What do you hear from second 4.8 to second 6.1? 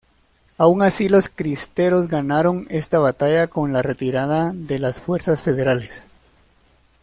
fuerzas federales.